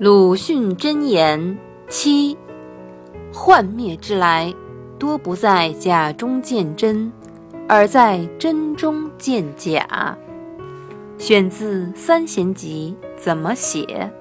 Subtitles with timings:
[0.00, 1.56] 鲁迅箴言
[1.88, 2.36] 七
[3.32, 4.52] 幻灭之来
[4.98, 7.12] 多不在假中见真
[7.68, 10.18] 而在真中见假。
[11.16, 14.12] 选自三贤集怎么写？